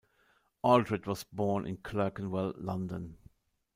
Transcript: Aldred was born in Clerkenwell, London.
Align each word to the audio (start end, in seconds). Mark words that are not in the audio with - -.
Aldred 0.63 1.05
was 1.05 1.23
born 1.25 1.67
in 1.67 1.77
Clerkenwell, 1.77 2.55
London. 2.57 3.17